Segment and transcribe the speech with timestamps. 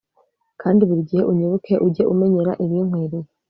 [0.61, 3.27] kandi buri gihe unyibuke ujye umenyera ibinkwiriye